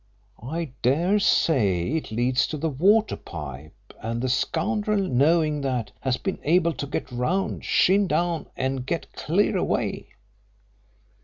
[0.41, 6.39] "I daresay it leads to the water pipe, and the scoundrel, knowing that, has been
[6.41, 10.07] able to get round, shin down, and get clear away."